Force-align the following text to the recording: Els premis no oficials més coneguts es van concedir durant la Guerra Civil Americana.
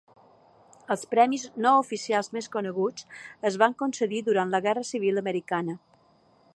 Els 0.95 1.03
premis 1.11 1.43
no 1.65 1.73
oficials 1.81 2.31
més 2.37 2.47
coneguts 2.57 3.07
es 3.51 3.61
van 3.65 3.79
concedir 3.83 4.23
durant 4.31 4.57
la 4.57 4.65
Guerra 4.69 4.89
Civil 4.95 5.25
Americana. 5.25 5.79